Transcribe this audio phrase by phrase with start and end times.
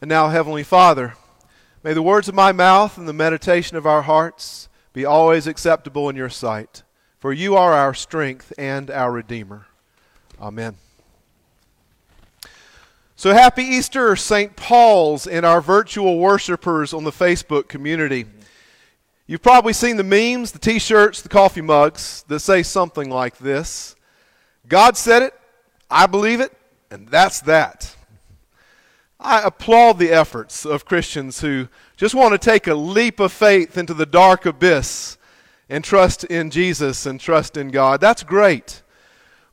[0.00, 1.14] And now, Heavenly Father,
[1.82, 6.08] may the words of my mouth and the meditation of our hearts be always acceptable
[6.08, 6.82] in your sight,
[7.18, 9.66] for you are our strength and our Redeemer.
[10.40, 10.76] Amen.
[13.14, 14.56] So happy Easter, St.
[14.56, 18.24] Paul's, and our virtual worshipers on the Facebook community.
[19.26, 23.36] You've probably seen the memes, the t shirts, the coffee mugs that say something like
[23.36, 23.94] this
[24.66, 25.34] God said it,
[25.90, 26.56] I believe it,
[26.90, 27.94] and that's that.
[29.22, 33.76] I applaud the efforts of Christians who just want to take a leap of faith
[33.76, 35.18] into the dark abyss
[35.68, 38.00] and trust in Jesus and trust in God.
[38.00, 38.82] That's great.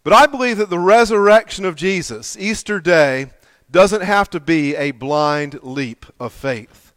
[0.03, 3.31] But I believe that the resurrection of Jesus, Easter Day,
[3.69, 6.93] doesn't have to be a blind leap of faith.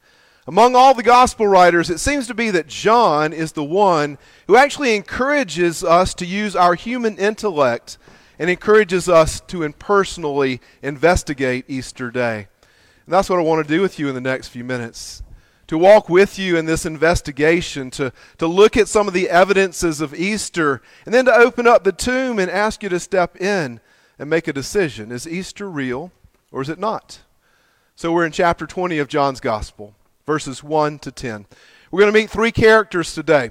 [0.47, 4.17] Among all the gospel writers, it seems to be that John is the one
[4.47, 7.99] who actually encourages us to use our human intellect
[8.39, 12.47] and encourages us to impersonally investigate Easter Day.
[13.11, 15.25] And that's what I want to do with you in the next few minutes.
[15.67, 20.01] To walk with you in this investigation, to, to look at some of the evidences
[20.01, 23.81] of Easter, and then to open up the tomb and ask you to step in
[24.17, 25.11] and make a decision.
[25.11, 26.13] Is Easter real
[26.53, 27.19] or is it not?
[27.97, 31.47] So we're in chapter 20 of John's Gospel, verses 1 to 10.
[31.91, 33.51] We're going to meet three characters today.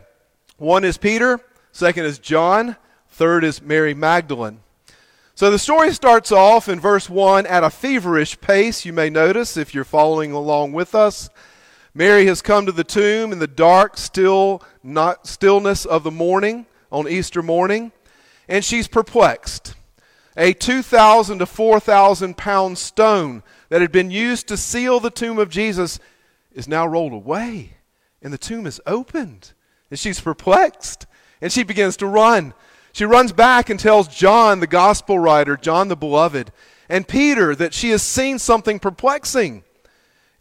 [0.55, 1.37] One is Peter,
[1.73, 2.77] second is John,
[3.09, 4.61] third is Mary Magdalene.
[5.39, 9.55] So the story starts off in verse 1 at a feverish pace, you may notice
[9.55, 11.29] if you're following along with us.
[11.93, 16.65] Mary has come to the tomb in the dark, still not stillness of the morning
[16.91, 17.93] on Easter morning,
[18.49, 19.75] and she's perplexed.
[20.35, 25.49] A 2,000 to 4,000 pound stone that had been used to seal the tomb of
[25.49, 26.01] Jesus
[26.51, 27.77] is now rolled away,
[28.21, 29.53] and the tomb is opened.
[29.89, 31.07] And she's perplexed,
[31.39, 32.53] and she begins to run.
[32.91, 36.51] She runs back and tells John, the gospel writer, John the beloved,
[36.89, 39.63] and Peter that she has seen something perplexing.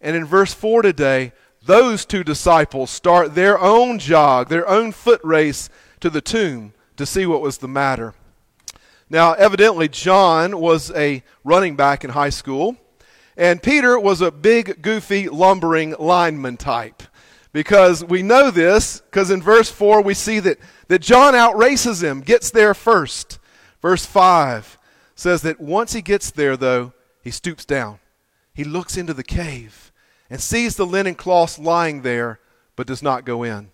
[0.01, 1.33] And in verse 4 today,
[1.63, 5.69] those two disciples start their own jog, their own foot race
[6.01, 8.15] to the tomb to see what was the matter.
[9.11, 12.77] Now, evidently, John was a running back in high school,
[13.37, 17.03] and Peter was a big, goofy, lumbering lineman type.
[17.53, 22.21] Because we know this, because in verse 4 we see that that John outraces him,
[22.21, 23.39] gets there first.
[23.81, 24.79] Verse 5
[25.15, 26.93] says that once he gets there, though,
[27.23, 28.01] he stoops down.
[28.55, 29.93] He looks into the cave
[30.29, 32.41] and sees the linen cloths lying there,
[32.75, 33.71] but does not go in.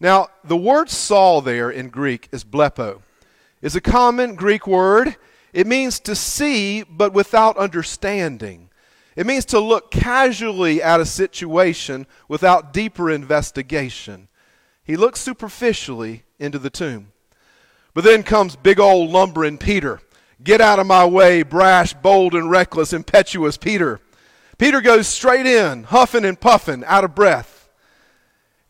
[0.00, 3.02] Now, the word saw there in Greek is blepo.
[3.60, 5.16] It's a common Greek word.
[5.52, 8.69] It means to see, but without understanding.
[9.20, 14.28] It means to look casually at a situation without deeper investigation.
[14.82, 17.12] He looks superficially into the tomb.
[17.92, 20.00] But then comes big old lumbering Peter.
[20.42, 24.00] Get out of my way, brash, bold, and reckless, impetuous Peter.
[24.56, 27.68] Peter goes straight in, huffing and puffing, out of breath.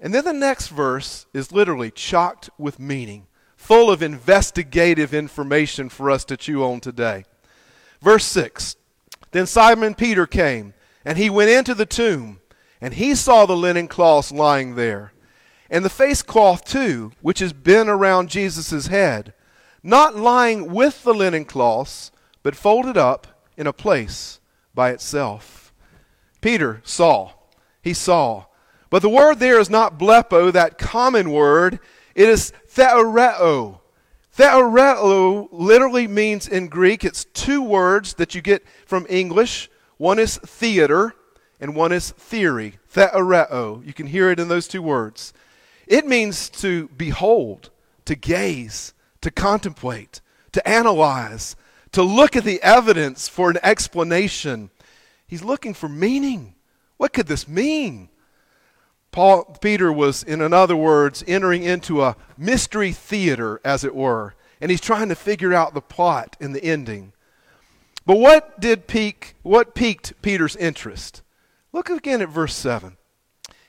[0.00, 6.10] And then the next verse is literally chocked with meaning, full of investigative information for
[6.10, 7.24] us to chew on today.
[8.00, 8.74] Verse 6
[9.32, 10.74] Then Simon Peter came,
[11.04, 12.40] and he went into the tomb,
[12.80, 15.12] and he saw the linen cloths lying there
[15.70, 19.32] and the face cloth too, which has been around Jesus' head,
[19.82, 22.10] not lying with the linen cloths,
[22.42, 24.40] but folded up in a place
[24.74, 25.72] by itself.
[26.40, 27.32] Peter saw.
[27.80, 28.46] He saw.
[28.90, 31.78] But the word there is not blepo, that common word.
[32.14, 33.80] It is theoreo.
[34.36, 39.68] Theoreo literally means in Greek, it's two words that you get from English.
[39.96, 41.14] One is theater,
[41.60, 42.78] and one is theory.
[42.92, 43.84] Theoreo.
[43.84, 45.32] You can hear it in those two words.
[45.86, 47.70] It means to behold,
[48.04, 50.20] to gaze, to contemplate,
[50.52, 51.56] to analyze,
[51.92, 54.70] to look at the evidence for an explanation.
[55.26, 56.54] He's looking for meaning.
[56.96, 58.09] What could this mean?
[59.12, 64.70] Paul Peter was in other words entering into a mystery theater as it were, and
[64.70, 67.12] he's trying to figure out the plot and the ending.
[68.06, 71.22] But what did pique what piqued Peter's interest?
[71.72, 72.96] Look again at verse 7.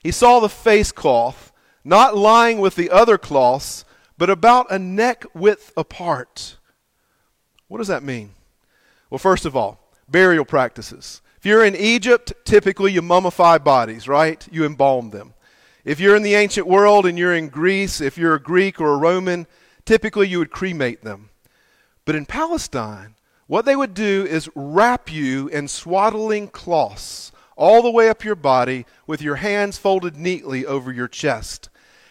[0.01, 1.51] He saw the face cloth
[1.83, 3.85] not lying with the other cloths,
[4.17, 6.57] but about a neck width apart.
[7.67, 8.31] What does that mean?
[9.09, 11.21] Well, first of all, burial practices.
[11.41, 14.47] If you're in Egypt, typically you mummify bodies, right?
[14.51, 15.33] You embalm them.
[15.83, 18.93] If you're in the ancient world and you're in Greece, if you're a Greek or
[18.93, 19.47] a Roman,
[19.83, 21.31] typically you would cremate them.
[22.05, 23.15] But in Palestine,
[23.47, 28.35] what they would do is wrap you in swaddling cloths all the way up your
[28.35, 31.69] body with your hands folded neatly over your chest.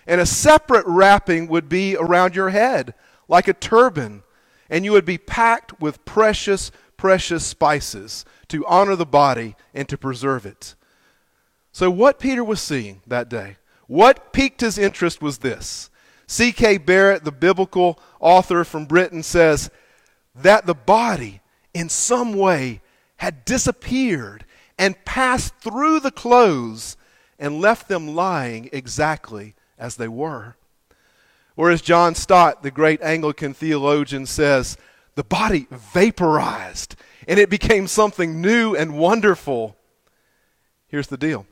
[0.09, 2.95] And a separate wrapping would be around your head,
[3.29, 4.25] like a turban.
[4.69, 9.97] And you would be packed with precious, precious spices to honor the body and to
[9.97, 10.75] preserve it.
[11.73, 13.57] So, what Peter was seeing that day,
[13.87, 15.89] what piqued his interest was this.
[16.27, 16.77] C.K.
[16.77, 19.71] Barrett, the biblical author from Britain, says
[20.35, 21.41] that the body,
[21.73, 22.83] in some way,
[23.17, 24.45] had disappeared
[24.79, 26.99] and passed through the clothes
[27.39, 30.55] and left them lying exactly as they were.
[31.57, 34.77] Or as John Stott, the great Anglican theologian, says,
[35.15, 36.97] the body vaporized
[37.29, 39.77] and it became something new and wonderful.
[40.89, 41.47] Here's the deal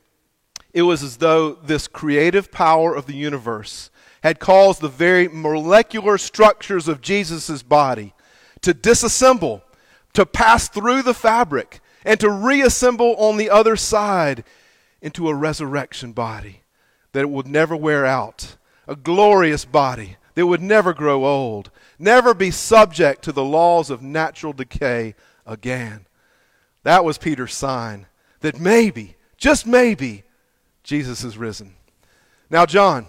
[0.73, 3.91] it was as though this creative power of the universe
[4.23, 8.15] had caused the very molecular structures of Jesus' body
[8.63, 9.63] to disassemble,
[10.13, 14.45] to pass through the fabric, and to reassemble on the other side
[15.01, 16.63] into a resurrection body
[17.13, 18.57] that it would never wear out,
[18.87, 21.69] a glorious body that would never grow old,
[21.99, 26.06] never be subject to the laws of natural decay again.
[26.85, 28.06] That was Peter's sign
[28.38, 30.23] that maybe, just maybe,
[30.85, 31.75] Jesus is risen.
[32.50, 33.08] Now, John,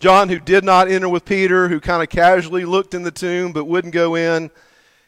[0.00, 3.52] John, who did not enter with Peter, who kind of casually looked in the tomb
[3.52, 4.50] but wouldn't go in,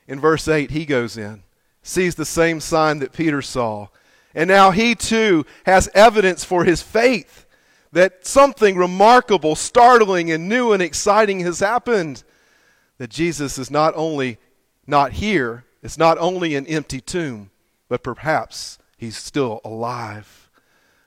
[0.06, 1.42] in verse 8, he goes in,
[1.82, 3.88] sees the same sign that Peter saw.
[4.32, 7.46] And now he too has evidence for his faith
[7.92, 12.22] that something remarkable, startling, and new and exciting has happened.
[12.98, 14.38] That Jesus is not only
[14.86, 17.50] not here, it's not only an empty tomb,
[17.88, 20.50] but perhaps he's still alive.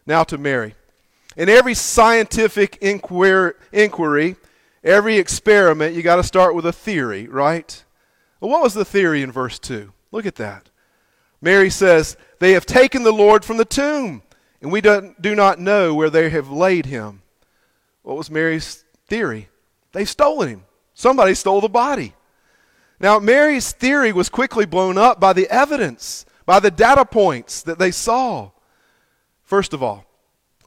[0.06, 0.75] Now to Mary.
[1.38, 4.36] In every scientific inquiry, inquiry
[4.84, 7.84] every experiment, you got to start with a theory, right?
[8.39, 9.92] Well, what was the theory in verse 2?
[10.12, 10.69] Look at that.
[11.42, 14.24] Mary says, They have taken the Lord from the tomb,
[14.62, 17.24] and we do, not know where they have laid him.
[18.04, 19.50] What was Mary's theory?
[19.92, 20.63] They've stolen him.
[20.94, 22.13] Somebody stole the body.
[23.00, 27.80] Now, Mary's theory was quickly blown up by the evidence, by the data points that
[27.80, 28.52] they saw.
[29.44, 30.06] First of all,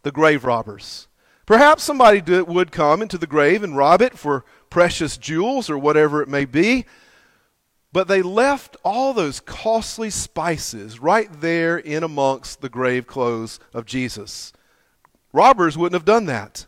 [0.03, 1.07] the grave robbers.
[1.47, 6.21] Perhaps somebody would come into the grave and rob it for precious jewels or whatever
[6.23, 6.87] it may be,
[7.95, 13.87] but they left all those costly spices right there in amongst the grave clothes of
[13.87, 14.53] Jesus.
[15.33, 16.67] Robbers wouldn't have done that.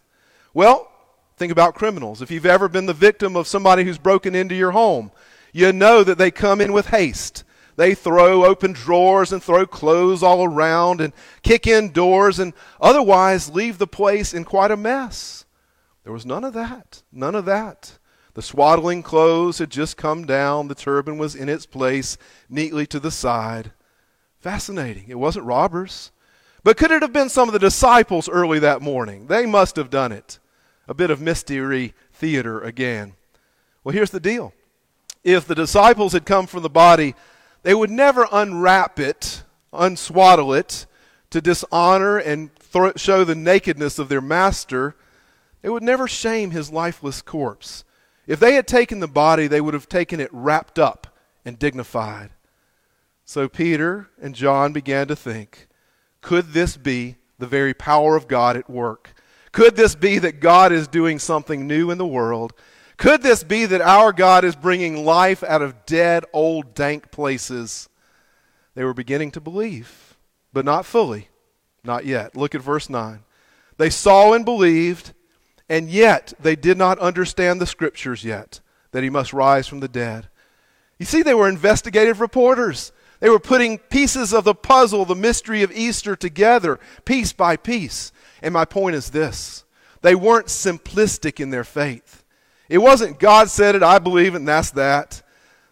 [0.54, 0.88] Well,
[1.36, 2.22] think about criminals.
[2.22, 5.10] If you've ever been the victim of somebody who's broken into your home,
[5.52, 7.42] you know that they come in with haste.
[7.74, 11.12] They throw open drawers and throw clothes all around and
[11.42, 15.44] kick in doors and otherwise leave the place in quite a mess.
[16.04, 17.02] There was none of that.
[17.10, 17.98] None of that.
[18.36, 20.68] The swaddling clothes had just come down.
[20.68, 22.18] The turban was in its place,
[22.50, 23.72] neatly to the side.
[24.40, 25.06] Fascinating.
[25.08, 26.12] It wasn't robbers.
[26.62, 29.28] But could it have been some of the disciples early that morning?
[29.28, 30.38] They must have done it.
[30.86, 33.14] A bit of mystery theater again.
[33.82, 34.52] Well, here's the deal
[35.24, 37.14] if the disciples had come from the body,
[37.62, 40.84] they would never unwrap it, unswaddle it,
[41.30, 42.50] to dishonor and
[42.96, 44.94] show the nakedness of their master.
[45.62, 47.82] They would never shame his lifeless corpse.
[48.26, 52.30] If they had taken the body, they would have taken it wrapped up and dignified.
[53.24, 55.68] So Peter and John began to think
[56.20, 59.14] could this be the very power of God at work?
[59.52, 62.52] Could this be that God is doing something new in the world
[62.96, 67.88] could this be that our God is bringing life out of dead, old, dank places?
[68.74, 70.16] They were beginning to believe,
[70.52, 71.28] but not fully.
[71.84, 72.36] Not yet.
[72.36, 73.20] Look at verse 9.
[73.76, 75.12] They saw and believed,
[75.68, 78.60] and yet they did not understand the scriptures yet
[78.92, 80.28] that he must rise from the dead.
[80.98, 82.92] You see, they were investigative reporters.
[83.20, 88.12] They were putting pieces of the puzzle, the mystery of Easter, together, piece by piece.
[88.42, 89.64] And my point is this
[90.02, 92.24] they weren't simplistic in their faith.
[92.68, 95.22] It wasn't God said it, I believe it, and that's that.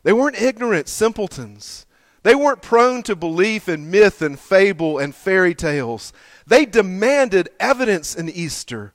[0.02, 1.86] They weren't ignorant simpletons.
[2.22, 6.12] They weren't prone to belief in myth and fable and fairy tales.
[6.46, 8.94] They demanded evidence in Easter,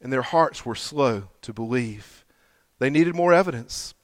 [0.00, 2.24] and their hearts were slow to believe.
[2.78, 3.94] They needed more evidence.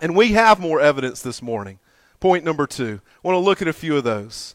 [0.00, 1.78] And we have more evidence this morning.
[2.20, 3.00] Point number two.
[3.04, 4.54] I want to look at a few of those.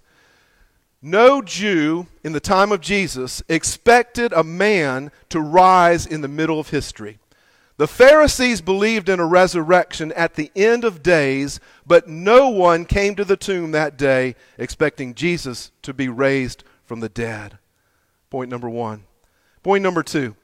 [1.02, 6.60] No Jew in the time of Jesus expected a man to rise in the middle
[6.60, 7.20] of history.
[7.78, 13.16] The Pharisees believed in a resurrection at the end of days, but no one came
[13.16, 17.58] to the tomb that day expecting Jesus to be raised from the dead.
[18.30, 19.04] Point number one.
[19.62, 20.36] Point number two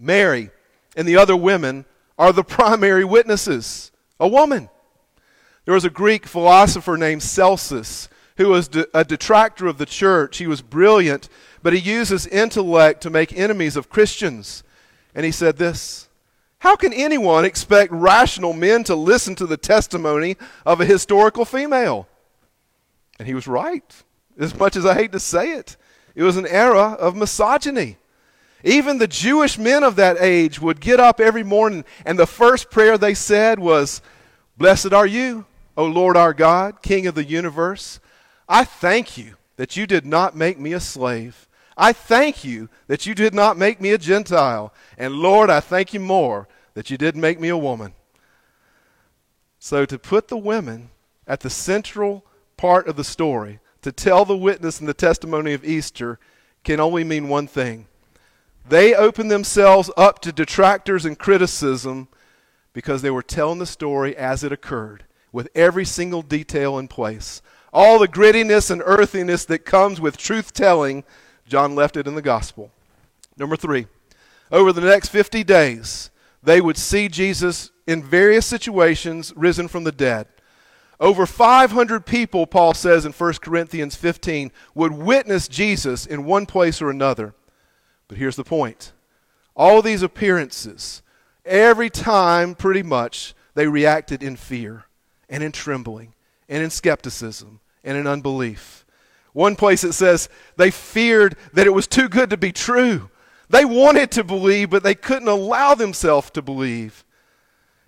[0.00, 0.50] Mary
[0.96, 1.84] and the other women
[2.18, 3.92] are the primary witnesses.
[4.18, 4.68] A woman.
[5.64, 10.38] There was a Greek philosopher named Celsus who was a detractor of the church.
[10.38, 11.28] He was brilliant,
[11.62, 14.62] but he used his intellect to make enemies of Christians.
[15.14, 16.08] And he said this
[16.60, 22.06] how can anyone expect rational men to listen to the testimony of a historical female?
[23.18, 24.02] And he was right,
[24.38, 25.76] as much as I hate to say it.
[26.14, 27.96] It was an era of misogyny.
[28.62, 32.70] Even the Jewish men of that age would get up every morning, and the first
[32.70, 34.02] prayer they said was,
[34.56, 38.00] Blessed are you, O Lord our God, King of the universe.
[38.48, 41.48] I thank you that you did not make me a slave.
[41.76, 44.74] I thank you that you did not make me a Gentile.
[44.98, 47.94] And Lord, I thank you more that you didn't make me a woman.
[49.58, 50.90] So to put the women
[51.26, 52.26] at the central
[52.56, 56.18] part of the story, to tell the witness and the testimony of Easter,
[56.64, 57.86] can only mean one thing.
[58.68, 62.08] They opened themselves up to detractors and criticism
[62.72, 67.42] because they were telling the story as it occurred, with every single detail in place.
[67.72, 71.04] All the grittiness and earthiness that comes with truth telling,
[71.46, 72.70] John left it in the gospel.
[73.36, 73.86] Number three,
[74.52, 76.10] over the next 50 days,
[76.42, 80.26] they would see Jesus in various situations risen from the dead.
[80.98, 86.82] Over 500 people, Paul says in 1 Corinthians 15, would witness Jesus in one place
[86.82, 87.34] or another.
[88.10, 88.92] But here's the point
[89.54, 91.00] all these appearances,
[91.44, 94.86] every time pretty much, they reacted in fear
[95.28, 96.14] and in trembling
[96.48, 98.84] and in skepticism and in unbelief.
[99.32, 103.10] One place it says they feared that it was too good to be true.
[103.48, 107.04] They wanted to believe, but they couldn't allow themselves to believe.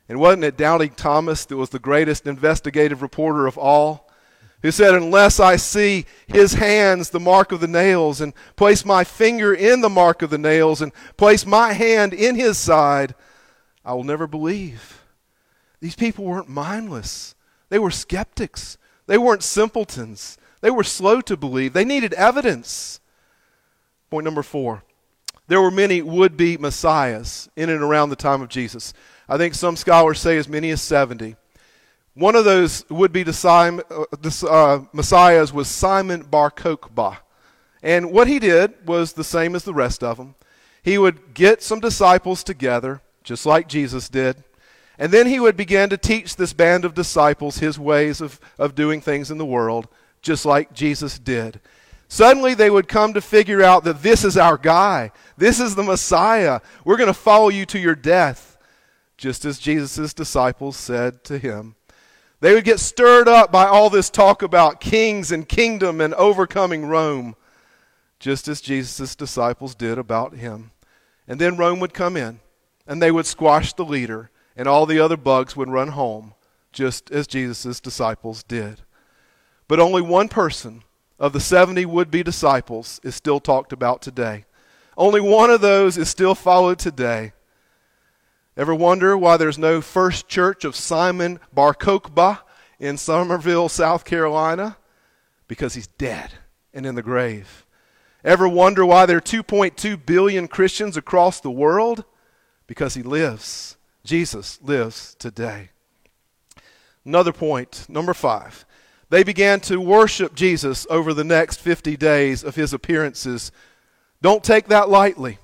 [0.08, 4.08] And wasn't it Doubting Thomas that was the greatest investigative reporter of all?
[4.62, 9.04] Who said, Unless I see his hands, the mark of the nails, and place my
[9.04, 13.14] finger in the mark of the nails, and place my hand in his side,
[13.84, 15.02] I will never believe.
[15.80, 17.34] These people weren't mindless,
[17.68, 18.78] they were skeptics.
[19.06, 20.38] They weren't simpletons.
[20.60, 21.72] They were slow to believe.
[21.72, 23.00] They needed evidence.
[24.10, 24.84] Point number four
[25.48, 28.94] there were many would be messiahs in and around the time of Jesus.
[29.28, 31.36] I think some scholars say as many as 70.
[32.14, 33.80] One of those would be uh,
[34.48, 37.18] uh, messiahs was Simon Bar Kokhba.
[37.82, 40.34] And what he did was the same as the rest of them.
[40.82, 44.44] He would get some disciples together, just like Jesus did,
[44.98, 48.74] and then he would begin to teach this band of disciples his ways of, of
[48.74, 49.88] doing things in the world,
[50.20, 51.60] just like Jesus did.
[52.08, 55.12] Suddenly they would come to figure out that this is our guy.
[55.36, 56.60] This is the Messiah.
[56.84, 58.58] We're going to follow you to your death,
[59.16, 61.74] just as Jesus' disciples said to him.
[62.42, 66.86] They would get stirred up by all this talk about kings and kingdom and overcoming
[66.86, 67.36] Rome,
[68.18, 70.72] just as Jesus' disciples did about him.
[71.28, 72.40] And then Rome would come in,
[72.84, 76.34] and they would squash the leader, and all the other bugs would run home,
[76.72, 78.80] just as Jesus' disciples did.
[79.68, 80.82] But only one person
[81.20, 84.46] of the 70 would be disciples is still talked about today.
[84.96, 87.34] Only one of those is still followed today.
[88.56, 92.40] Ever wonder why there's no first church of Simon Bar Kokhba
[92.78, 94.76] in Summerville, South Carolina?
[95.48, 96.32] Because he's dead
[96.74, 97.64] and in the grave.
[98.24, 102.04] Ever wonder why there are 2.2 billion Christians across the world?
[102.66, 103.76] Because he lives.
[104.04, 105.70] Jesus lives today.
[107.04, 108.64] Another point, number five.
[109.08, 113.50] They began to worship Jesus over the next 50 days of his appearances.
[114.20, 115.38] Don't take that lightly.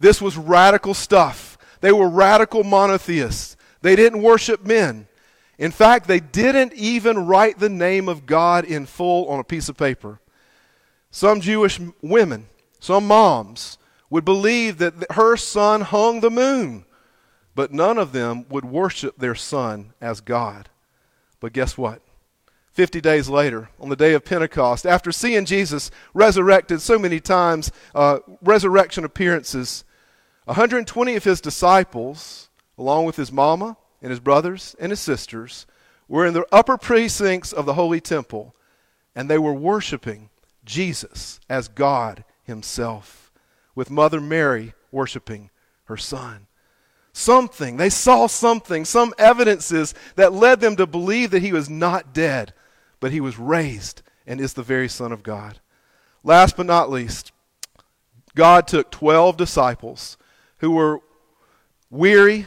[0.00, 1.51] This was radical stuff.
[1.82, 3.56] They were radical monotheists.
[3.82, 5.08] They didn't worship men.
[5.58, 9.68] In fact, they didn't even write the name of God in full on a piece
[9.68, 10.20] of paper.
[11.10, 12.46] Some Jewish women,
[12.80, 16.84] some moms, would believe that her son hung the moon,
[17.54, 20.68] but none of them would worship their son as God.
[21.40, 22.00] But guess what?
[22.72, 27.72] 50 days later, on the day of Pentecost, after seeing Jesus resurrected so many times,
[27.94, 29.84] uh, resurrection appearances,
[30.44, 35.66] 120 of his disciples, along with his mama and his brothers and his sisters,
[36.08, 38.54] were in the upper precincts of the holy temple,
[39.14, 40.30] and they were worshiping
[40.64, 43.30] Jesus as God himself,
[43.74, 45.50] with Mother Mary worshiping
[45.84, 46.46] her son.
[47.12, 52.14] Something, they saw something, some evidences that led them to believe that he was not
[52.14, 52.54] dead,
[53.00, 55.60] but he was raised and is the very Son of God.
[56.24, 57.32] Last but not least,
[58.34, 60.16] God took 12 disciples
[60.62, 61.00] who were
[61.90, 62.46] weary,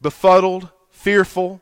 [0.00, 1.60] befuddled, fearful,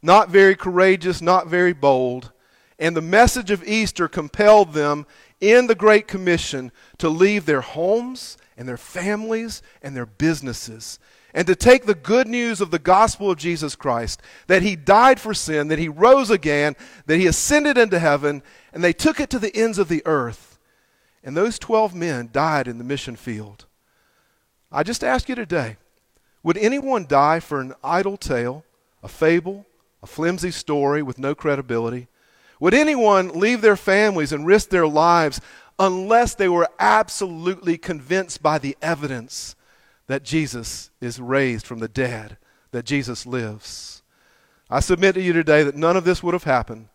[0.00, 2.30] not very courageous, not very bold,
[2.78, 5.04] and the message of Easter compelled them
[5.40, 10.98] in the Great Commission to leave their homes and their families and their businesses
[11.34, 15.20] and to take the good news of the gospel of Jesus Christ, that he died
[15.20, 16.74] for sin, that he rose again,
[17.06, 20.58] that he ascended into heaven, and they took it to the ends of the earth.
[21.22, 23.66] And those 12 men died in the mission field.
[24.72, 25.76] I just ask you today
[26.42, 28.64] would anyone die for an idle tale,
[29.02, 29.66] a fable,
[30.02, 32.08] a flimsy story with no credibility?
[32.60, 35.40] Would anyone leave their families and risk their lives
[35.78, 39.56] unless they were absolutely convinced by the evidence
[40.06, 42.36] that Jesus is raised from the dead,
[42.70, 44.02] that Jesus lives?
[44.70, 46.88] I submit to you today that none of this would have happened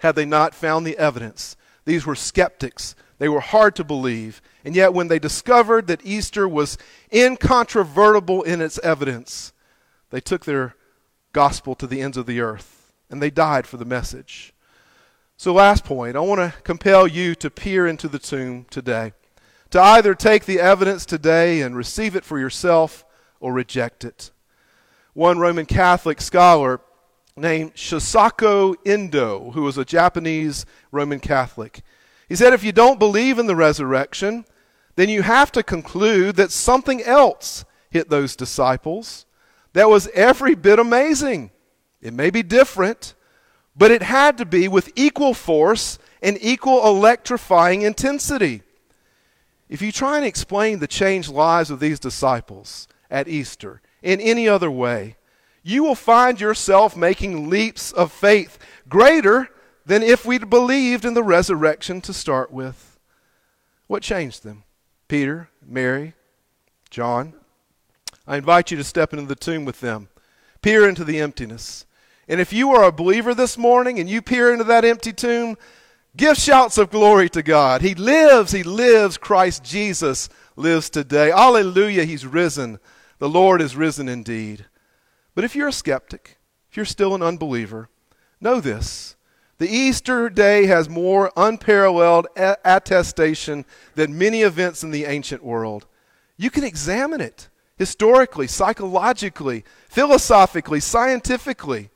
[0.00, 1.56] had they not found the evidence.
[1.84, 2.94] These were skeptics.
[3.18, 4.40] They were hard to believe.
[4.64, 6.78] And yet, when they discovered that Easter was
[7.12, 9.52] incontrovertible in its evidence,
[10.10, 10.74] they took their
[11.32, 14.52] gospel to the ends of the earth and they died for the message.
[15.36, 19.12] So, last point, I want to compel you to peer into the tomb today,
[19.70, 23.04] to either take the evidence today and receive it for yourself
[23.38, 24.32] or reject it.
[25.14, 26.80] One Roman Catholic scholar
[27.36, 31.82] named Shusaku Endo, who was a Japanese Roman Catholic,
[32.28, 34.44] he said, If you don't believe in the resurrection,
[34.96, 39.26] then you have to conclude that something else hit those disciples
[39.72, 41.50] that was every bit amazing.
[42.00, 43.14] It may be different,
[43.76, 48.62] but it had to be with equal force and equal electrifying intensity.
[49.68, 54.48] If you try and explain the changed lives of these disciples at Easter in any
[54.48, 55.16] other way,
[55.62, 58.58] you will find yourself making leaps of faith
[58.88, 59.48] greater
[59.88, 62.98] than if we'd believed in the resurrection to start with.
[63.86, 64.64] What changed them?
[65.08, 66.12] Peter, Mary,
[66.90, 67.32] John.
[68.26, 70.10] I invite you to step into the tomb with them,
[70.60, 71.86] peer into the emptiness.
[72.28, 75.56] And if you are a believer this morning and you peer into that empty tomb,
[76.14, 77.80] give shouts of glory to God.
[77.80, 79.16] He lives, He lives.
[79.16, 81.30] Christ Jesus lives today.
[81.30, 82.78] Alleluia, He's risen.
[83.20, 84.66] The Lord is risen indeed.
[85.34, 86.36] But if you're a skeptic,
[86.70, 87.88] if you're still an unbeliever,
[88.38, 89.16] know this.
[89.58, 93.64] The Easter day has more unparalleled attestation
[93.96, 95.84] than many events in the ancient world.
[96.36, 101.90] You can examine it historically, psychologically, philosophically, scientifically.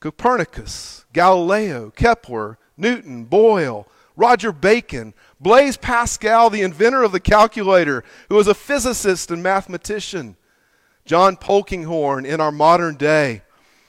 [0.00, 8.34] Copernicus, Galileo, Kepler, Newton, Boyle, Roger Bacon, Blaise Pascal, the inventor of the calculator, who
[8.34, 10.36] was a physicist and mathematician,
[11.04, 13.42] John Polkinghorne in our modern day,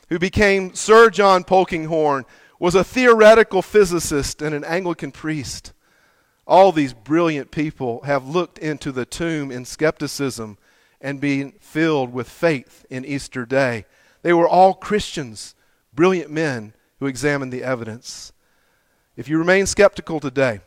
[0.09, 2.25] who became Sir John Polkinghorne,
[2.59, 5.73] was a theoretical physicist and an Anglican priest.
[6.47, 10.57] All these brilliant people have looked into the tomb in skepticism
[11.01, 13.85] and been filled with faith in Easter Day.
[14.21, 15.55] They were all Christians
[15.93, 18.33] brilliant men who examined the evidence.
[19.15, 20.59] If you remain skeptical today,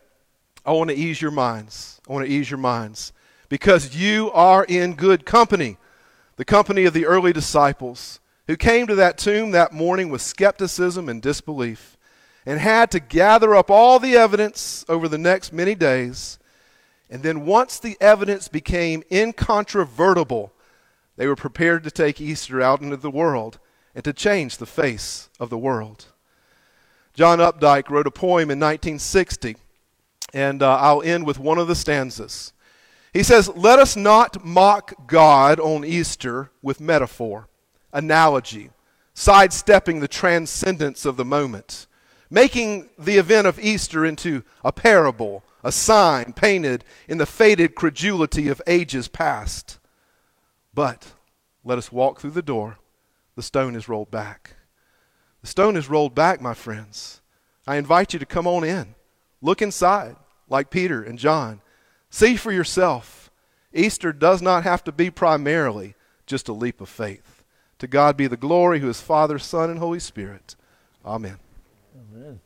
[0.65, 2.01] I want to ease your minds.
[2.09, 3.13] I want to ease your minds
[3.49, 5.77] because you are in good company,
[6.37, 11.09] the company of the early disciples who came to that tomb that morning with skepticism
[11.09, 11.97] and disbelief
[12.45, 16.39] and had to gather up all the evidence over the next many days.
[17.11, 20.53] And then, once the evidence became incontrovertible,
[21.17, 23.59] they were prepared to take Easter out into the world
[23.95, 26.07] and to change the face of the world.
[27.13, 29.57] John Updike wrote a poem in 1960,
[30.33, 32.53] and uh, I'll end with one of the stanzas.
[33.13, 37.49] He says, Let us not mock God on Easter with metaphor,
[37.93, 38.71] analogy,
[39.15, 41.87] sidestepping the transcendence of the moment,
[42.31, 48.49] making the event of Easter into a parable, a sign painted in the faded credulity
[48.49, 49.79] of ages past.
[50.75, 51.13] But
[51.65, 52.79] let us walk through the door
[53.39, 54.57] the stone is rolled back.
[55.43, 57.21] The stone is rolled back, my friends.
[57.69, 58.97] I invite you to come on in.
[59.41, 60.17] Look inside,
[60.49, 61.61] like Peter and John.
[62.11, 63.31] See for yourself.
[63.73, 65.95] Easter does not have to be primarily
[66.27, 67.38] just a leap of faith.
[67.79, 70.57] To God be the glory, who is Father, Son, and Holy Spirit.
[71.05, 71.39] Amen.
[72.13, 72.41] Amen.